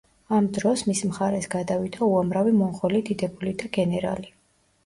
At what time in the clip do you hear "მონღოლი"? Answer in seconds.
2.63-3.05